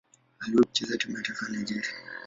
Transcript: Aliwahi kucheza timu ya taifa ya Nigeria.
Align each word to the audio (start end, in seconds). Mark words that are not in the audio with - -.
Aliwahi 0.39 0.67
kucheza 0.67 0.97
timu 0.97 1.17
ya 1.17 1.23
taifa 1.23 1.45
ya 1.45 1.51
Nigeria. 1.51 1.91